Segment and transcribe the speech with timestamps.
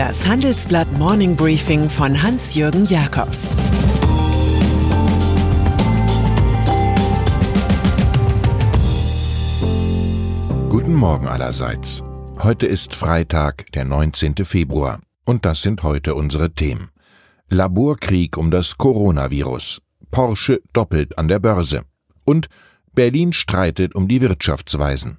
[0.00, 3.50] Das Handelsblatt Morning Briefing von Hans-Jürgen Jakobs
[10.70, 12.02] Guten Morgen allerseits.
[12.38, 14.36] Heute ist Freitag, der 19.
[14.46, 15.00] Februar.
[15.26, 16.88] Und das sind heute unsere Themen.
[17.50, 19.82] Laborkrieg um das Coronavirus.
[20.10, 21.82] Porsche doppelt an der Börse.
[22.24, 22.48] Und
[22.94, 25.18] Berlin streitet um die Wirtschaftsweisen.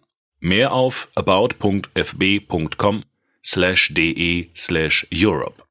[0.43, 3.03] Mehr auf about.fb.com
[3.45, 5.61] slash de slash Europe.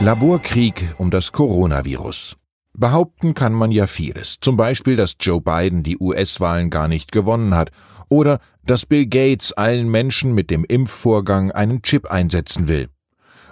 [0.00, 2.38] Laborkrieg um das Coronavirus.
[2.72, 4.38] Behaupten kann man ja vieles.
[4.40, 7.72] Zum Beispiel, dass Joe Biden die US-Wahlen gar nicht gewonnen hat
[8.08, 12.88] oder dass Bill Gates allen Menschen mit dem Impfvorgang einen Chip einsetzen will.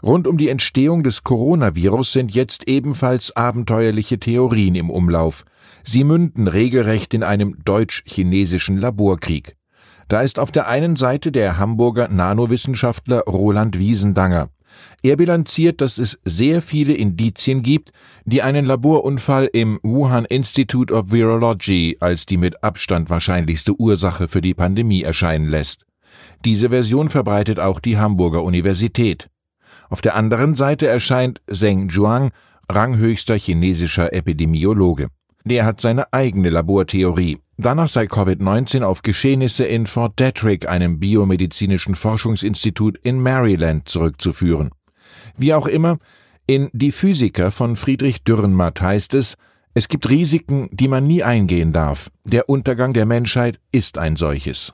[0.03, 5.45] Rund um die Entstehung des Coronavirus sind jetzt ebenfalls abenteuerliche Theorien im Umlauf.
[5.85, 9.57] Sie münden regelrecht in einem deutsch-chinesischen Laborkrieg.
[10.09, 14.51] Da ist auf der einen Seite der Hamburger Nanowissenschaftler Roland Wiesendanger.
[15.03, 17.93] Er bilanziert, dass es sehr viele Indizien gibt,
[18.25, 24.41] die einen Laborunfall im Wuhan Institute of Virology als die mit Abstand wahrscheinlichste Ursache für
[24.41, 25.87] die Pandemie erscheinen lässt.
[26.45, 29.29] Diese Version verbreitet auch die Hamburger Universität.
[29.89, 32.31] Auf der anderen Seite erscheint Zheng Zhuang,
[32.71, 35.09] ranghöchster chinesischer Epidemiologe.
[35.45, 37.39] Der hat seine eigene Labortheorie.
[37.57, 44.71] Danach sei Covid-19 auf Geschehnisse in Fort Detrick, einem biomedizinischen Forschungsinstitut in Maryland, zurückzuführen.
[45.39, 45.99] Wie auch immer,
[46.47, 49.37] in Die Physiker von Friedrich Dürrenmatt heißt es,
[49.75, 52.11] es gibt Risiken, die man nie eingehen darf.
[52.25, 54.73] Der Untergang der Menschheit ist ein solches.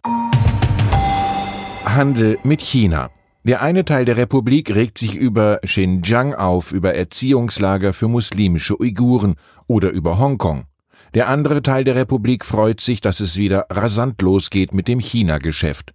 [1.85, 3.11] Handel mit China.
[3.45, 9.35] Der eine Teil der Republik regt sich über Xinjiang auf, über Erziehungslager für muslimische Uiguren
[9.67, 10.67] oder über Hongkong.
[11.15, 15.93] Der andere Teil der Republik freut sich, dass es wieder rasant losgeht mit dem China-Geschäft.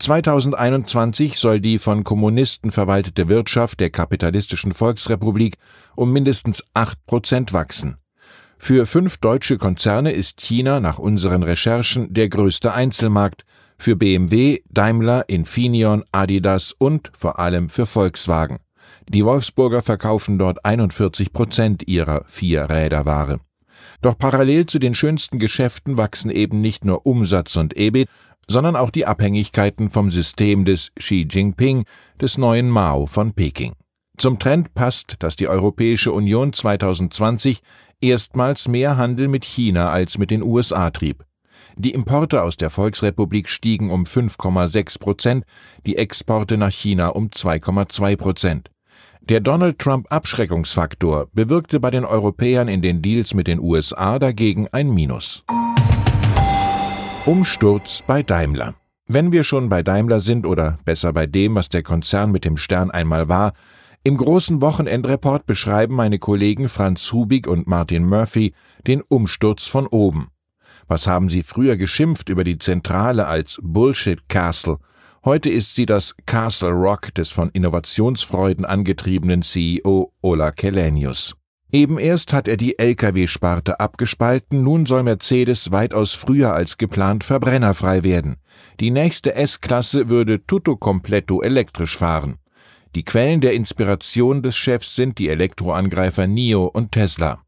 [0.00, 5.58] 2021 soll die von Kommunisten verwaltete Wirtschaft der kapitalistischen Volksrepublik
[5.94, 7.98] um mindestens acht Prozent wachsen.
[8.58, 13.44] Für fünf deutsche Konzerne ist China nach unseren Recherchen der größte Einzelmarkt,
[13.82, 18.58] für BMW, Daimler, Infineon, Adidas und vor allem für Volkswagen.
[19.08, 23.40] Die Wolfsburger verkaufen dort 41 Prozent ihrer Vier-Räder-Ware.
[24.02, 28.08] Doch parallel zu den schönsten Geschäften wachsen eben nicht nur Umsatz und EBIT,
[28.46, 31.84] sondern auch die Abhängigkeiten vom System des Xi Jinping,
[32.20, 33.72] des neuen Mao von Peking.
[34.16, 37.60] Zum Trend passt, dass die Europäische Union 2020
[38.00, 41.24] erstmals mehr Handel mit China als mit den USA trieb.
[41.82, 45.44] Die Importe aus der Volksrepublik stiegen um 5,6 Prozent,
[45.86, 48.70] die Exporte nach China um 2,2 Prozent.
[49.22, 54.68] Der Donald Trump Abschreckungsfaktor bewirkte bei den Europäern in den Deals mit den USA dagegen
[54.72, 55.42] ein Minus.
[57.24, 58.74] Umsturz bei Daimler.
[59.06, 62.58] Wenn wir schon bei Daimler sind oder besser bei dem, was der Konzern mit dem
[62.58, 63.54] Stern einmal war,
[64.04, 68.52] im großen Wochenendreport beschreiben meine Kollegen Franz Hubig und Martin Murphy
[68.86, 70.28] den Umsturz von oben.
[70.90, 74.78] Was haben sie früher geschimpft über die Zentrale als Bullshit Castle?
[75.24, 81.36] Heute ist sie das Castle Rock des von Innovationsfreuden angetriebenen CEO Ola Kelenius.
[81.70, 88.02] Eben erst hat er die Lkw-Sparte abgespalten, nun soll Mercedes weitaus früher als geplant verbrennerfrei
[88.02, 88.38] werden.
[88.80, 92.38] Die nächste S-Klasse würde tutto completo elektrisch fahren.
[92.96, 97.44] Die Quellen der Inspiration des Chefs sind die Elektroangreifer NIO und Tesla.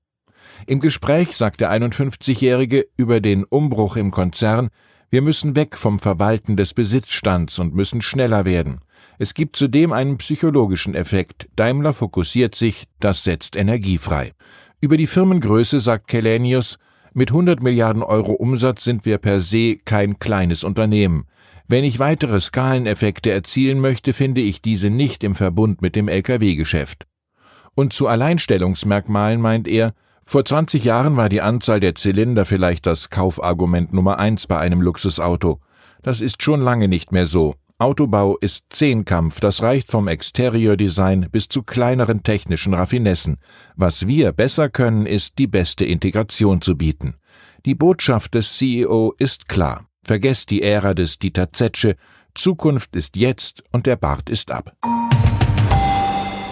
[0.67, 4.69] Im Gespräch sagt der 51-Jährige über den Umbruch im Konzern,
[5.11, 8.81] wir müssen weg vom Verwalten des Besitzstands und müssen schneller werden.
[9.19, 11.49] Es gibt zudem einen psychologischen Effekt.
[11.55, 14.33] Daimler fokussiert sich, das setzt Energie frei.
[14.81, 16.79] Über die Firmengröße sagt Kelenius,
[17.13, 21.27] mit 100 Milliarden Euro Umsatz sind wir per se kein kleines Unternehmen.
[21.69, 27.07] Wenn ich weitere Skaleneffekte erzielen möchte, finde ich diese nicht im Verbund mit dem Lkw-Geschäft.
[27.75, 33.11] Und zu Alleinstellungsmerkmalen meint er, vor 20 Jahren war die Anzahl der Zylinder vielleicht das
[33.11, 35.61] Kaufargument Nummer eins bei einem Luxusauto.
[36.03, 37.55] Das ist schon lange nicht mehr so.
[37.79, 43.39] Autobau ist Zehnkampf, das reicht vom Exterior-Design bis zu kleineren technischen Raffinessen.
[43.75, 47.17] Was wir besser können, ist, die beste Integration zu bieten.
[47.67, 49.87] Die Botschaft des CEO ist klar.
[50.05, 51.97] Vergesst die Ära des Dieter Zetsche,
[52.35, 54.77] Zukunft ist jetzt und der Bart ist ab.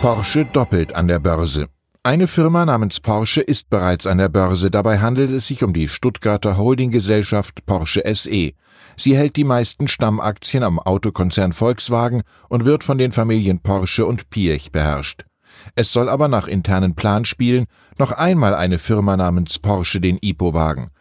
[0.00, 1.69] Porsche doppelt an der Börse.
[2.02, 4.70] Eine Firma namens Porsche ist bereits an der Börse.
[4.70, 8.52] Dabei handelt es sich um die Stuttgarter Holdinggesellschaft Porsche SE.
[8.97, 14.31] Sie hält die meisten Stammaktien am Autokonzern Volkswagen und wird von den Familien Porsche und
[14.31, 15.26] Piech beherrscht.
[15.75, 17.67] Es soll aber nach internen Planspielen
[17.99, 20.93] noch einmal eine Firma namens Porsche den IPO wagen.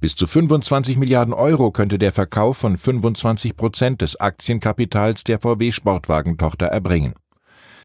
[0.00, 5.70] Bis zu 25 Milliarden Euro könnte der Verkauf von 25 Prozent des Aktienkapitals der VW
[5.70, 7.14] Sportwagentochter erbringen.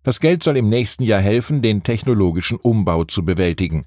[0.03, 3.85] Das Geld soll im nächsten Jahr helfen, den technologischen Umbau zu bewältigen.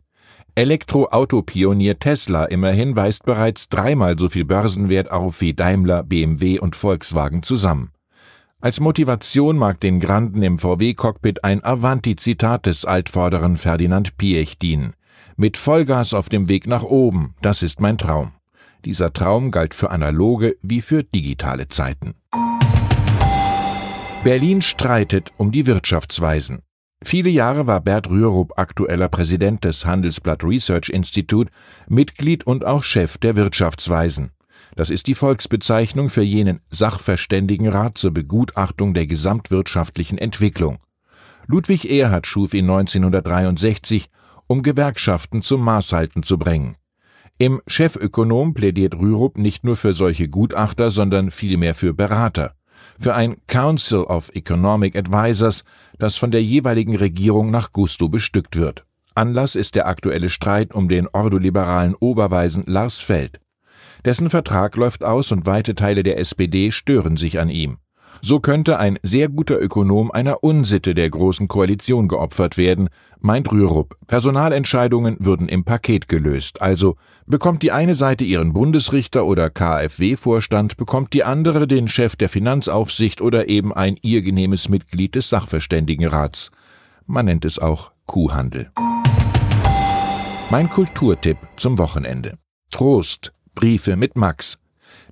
[0.55, 7.43] Elektroautopionier Tesla immerhin weist bereits dreimal so viel Börsenwert auf wie Daimler, BMW und Volkswagen
[7.43, 7.91] zusammen.
[8.63, 14.95] Als Motivation mag den Granden im VW-Cockpit ein Avanti-Zitat des altvorderen Ferdinand Piech dienen.
[15.37, 18.33] Mit Vollgas auf dem Weg nach oben, das ist mein Traum.
[18.87, 22.15] Dieser Traum galt für analoge wie für digitale Zeiten.
[24.27, 26.63] Berlin streitet um die Wirtschaftsweisen.
[27.01, 31.53] Viele Jahre war Bert Rürup aktueller Präsident des Handelsblatt Research Institute,
[31.89, 34.33] Mitglied und auch Chef der Wirtschaftsweisen.
[34.75, 40.79] Das ist die Volksbezeichnung für jenen Sachverständigenrat zur Begutachtung der gesamtwirtschaftlichen Entwicklung.
[41.47, 44.11] Ludwig Erhard schuf ihn 1963,
[44.49, 46.75] um Gewerkschaften zum Maßhalten zu bringen.
[47.39, 52.56] Im Chefökonom plädiert Rürup nicht nur für solche Gutachter, sondern vielmehr für Berater
[52.99, 55.65] für ein Council of Economic Advisers,
[55.99, 58.85] das von der jeweiligen Regierung nach Gusto bestückt wird.
[59.15, 63.41] Anlass ist der aktuelle Streit um den ordoliberalen Oberweisen Lars Feld.
[64.05, 67.79] Dessen Vertrag läuft aus und weite Teile der SPD stören sich an ihm.
[68.23, 72.89] So könnte ein sehr guter Ökonom einer Unsitte der Großen Koalition geopfert werden,
[73.21, 73.97] meint Rürup.
[74.07, 76.63] Personalentscheidungen würden im Paket gelöst.
[76.63, 76.97] Also
[77.27, 83.21] bekommt die eine Seite ihren Bundesrichter oder KfW-Vorstand, bekommt die andere den Chef der Finanzaufsicht
[83.21, 86.51] oder eben ein ihr genehmes Mitglied des Sachverständigenrats.
[87.07, 88.71] Man nennt es auch Kuhhandel.
[90.51, 92.39] Mein Kulturtipp zum Wochenende.
[92.71, 93.33] Trost.
[93.55, 94.59] Briefe mit Max.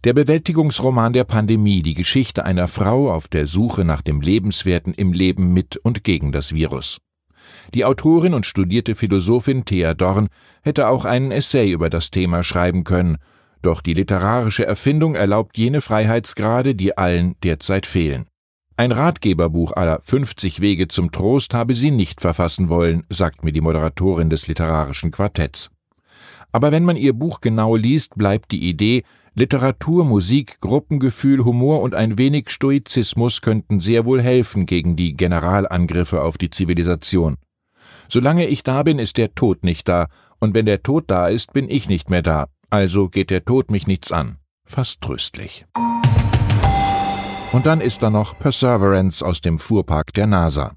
[0.04, 5.14] Der Bewältigungsroman der Pandemie, die Geschichte einer Frau auf der Suche nach dem Lebenswerten im
[5.14, 6.98] Leben mit und gegen das Virus.
[7.72, 10.28] Die Autorin und studierte Philosophin Thea Dorn
[10.62, 13.16] hätte auch einen Essay über das Thema schreiben können,
[13.62, 18.26] doch die literarische Erfindung erlaubt jene Freiheitsgrade, die allen derzeit fehlen.
[18.76, 23.62] Ein Ratgeberbuch aller 50 Wege zum Trost habe sie nicht verfassen wollen, sagt mir die
[23.62, 25.70] Moderatorin des literarischen Quartetts.
[26.54, 29.02] Aber wenn man ihr Buch genau liest, bleibt die Idee,
[29.34, 36.22] Literatur, Musik, Gruppengefühl, Humor und ein wenig Stoizismus könnten sehr wohl helfen gegen die Generalangriffe
[36.22, 37.38] auf die Zivilisation.
[38.08, 40.06] Solange ich da bin, ist der Tod nicht da,
[40.38, 43.72] und wenn der Tod da ist, bin ich nicht mehr da, also geht der Tod
[43.72, 44.36] mich nichts an.
[44.64, 45.66] Fast tröstlich.
[47.50, 50.76] Und dann ist da noch Perseverance aus dem Fuhrpark der NASA.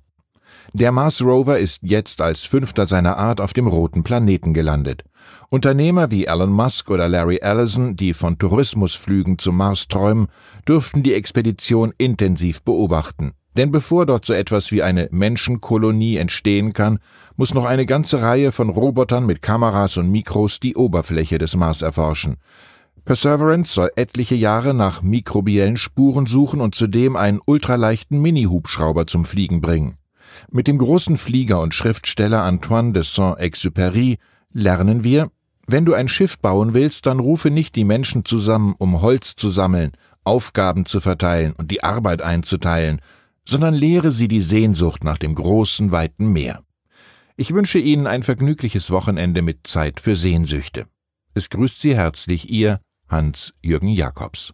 [0.73, 5.03] Der Mars Rover ist jetzt als fünfter seiner Art auf dem roten Planeten gelandet.
[5.49, 10.27] Unternehmer wie Elon Musk oder Larry Ellison, die von Tourismusflügen zum Mars träumen,
[10.67, 13.33] dürften die Expedition intensiv beobachten.
[13.57, 16.99] Denn bevor dort so etwas wie eine Menschenkolonie entstehen kann,
[17.37, 21.81] muss noch eine ganze Reihe von Robotern mit Kameras und Mikros die Oberfläche des Mars
[21.81, 22.37] erforschen.
[23.03, 29.61] Perseverance soll etliche Jahre nach mikrobiellen Spuren suchen und zudem einen ultraleichten Mini-Hubschrauber zum Fliegen
[29.61, 29.97] bringen.
[30.51, 34.17] Mit dem großen Flieger und Schriftsteller Antoine de Saint-Exupéry
[34.53, 35.31] lernen wir,
[35.67, 39.49] wenn du ein Schiff bauen willst, dann rufe nicht die Menschen zusammen, um Holz zu
[39.49, 39.91] sammeln,
[40.23, 43.01] Aufgaben zu verteilen und die Arbeit einzuteilen,
[43.47, 46.63] sondern lehre sie die Sehnsucht nach dem großen, weiten Meer.
[47.35, 50.87] Ich wünsche Ihnen ein vergnügliches Wochenende mit Zeit für Sehnsüchte.
[51.33, 54.53] Es grüßt Sie herzlich Ihr Hans-Jürgen Jakobs.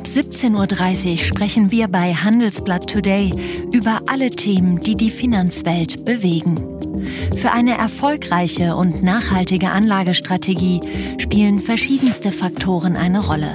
[0.00, 3.32] Ab 17.30 Uhr sprechen wir bei Handelsblatt Today
[3.70, 6.56] über alle Themen, die die Finanzwelt bewegen.
[7.36, 10.80] Für eine erfolgreiche und nachhaltige Anlagestrategie
[11.18, 13.54] spielen verschiedenste Faktoren eine Rolle.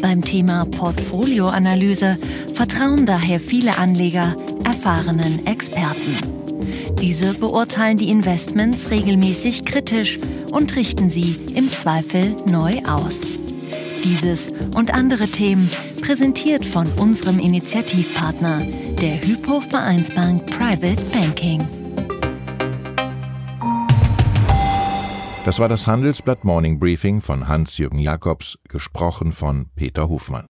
[0.00, 2.16] Beim Thema Portfolioanalyse
[2.54, 6.16] vertrauen daher viele Anleger erfahrenen Experten.
[7.00, 10.20] Diese beurteilen die Investments regelmäßig kritisch
[10.52, 13.32] und richten sie im Zweifel neu aus.
[14.06, 15.68] Dieses und andere Themen
[16.00, 18.64] präsentiert von unserem Initiativpartner,
[19.00, 21.66] der Hypo Vereinsbank Private Banking.
[25.44, 30.44] Das war das Handelsblatt Morning Briefing von Hans-Jürgen Jakobs, gesprochen von Peter Hofmann.